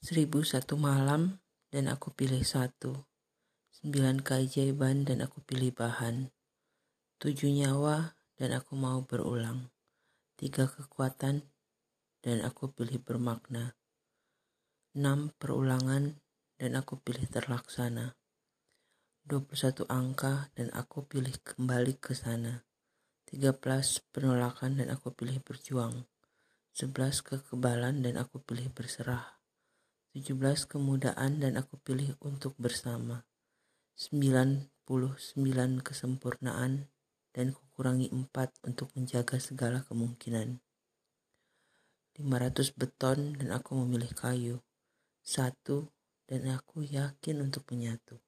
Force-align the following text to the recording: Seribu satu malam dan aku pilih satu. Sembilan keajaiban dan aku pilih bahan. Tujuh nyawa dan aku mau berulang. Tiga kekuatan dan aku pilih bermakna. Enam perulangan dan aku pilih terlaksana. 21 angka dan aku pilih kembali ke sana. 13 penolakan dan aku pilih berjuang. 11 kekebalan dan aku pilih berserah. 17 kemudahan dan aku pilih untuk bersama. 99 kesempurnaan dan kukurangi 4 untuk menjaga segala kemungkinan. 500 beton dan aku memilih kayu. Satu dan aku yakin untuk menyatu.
Seribu 0.00 0.40
satu 0.40 0.80
malam 0.80 1.44
dan 1.68 1.84
aku 1.92 2.08
pilih 2.16 2.40
satu. 2.40 3.04
Sembilan 3.68 4.24
keajaiban 4.24 5.04
dan 5.04 5.20
aku 5.20 5.44
pilih 5.44 5.76
bahan. 5.76 6.32
Tujuh 7.20 7.52
nyawa 7.52 8.16
dan 8.40 8.56
aku 8.56 8.80
mau 8.80 9.04
berulang. 9.04 9.68
Tiga 10.40 10.72
kekuatan 10.72 11.44
dan 12.24 12.40
aku 12.48 12.72
pilih 12.72 12.96
bermakna. 12.96 13.76
Enam 14.96 15.36
perulangan 15.36 16.16
dan 16.56 16.80
aku 16.80 16.96
pilih 16.96 17.28
terlaksana. 17.28 18.16
21 19.28 19.84
angka 19.84 20.48
dan 20.56 20.72
aku 20.72 21.04
pilih 21.04 21.36
kembali 21.44 22.00
ke 22.00 22.16
sana. 22.16 22.64
13 23.28 23.52
penolakan 24.16 24.80
dan 24.80 24.96
aku 24.96 25.12
pilih 25.12 25.44
berjuang. 25.44 26.08
11 26.72 27.20
kekebalan 27.20 28.00
dan 28.00 28.16
aku 28.16 28.40
pilih 28.40 28.72
berserah. 28.72 29.39
17 30.10 30.66
kemudahan 30.66 31.38
dan 31.38 31.54
aku 31.54 31.78
pilih 31.78 32.18
untuk 32.18 32.58
bersama. 32.58 33.22
99 33.94 34.66
kesempurnaan 35.86 36.90
dan 37.30 37.46
kukurangi 37.54 38.10
4 38.10 38.66
untuk 38.66 38.90
menjaga 38.98 39.38
segala 39.38 39.86
kemungkinan. 39.86 40.58
500 42.18 42.74
beton 42.74 43.38
dan 43.38 43.54
aku 43.54 43.78
memilih 43.86 44.10
kayu. 44.10 44.58
Satu 45.22 45.94
dan 46.26 46.58
aku 46.58 46.82
yakin 46.82 47.46
untuk 47.46 47.70
menyatu. 47.70 48.18